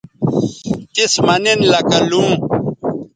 تِس 0.93 1.13
مہ 1.25 1.35
نن 1.43 1.59
لکہ 1.71 1.99
لوں 2.09 2.29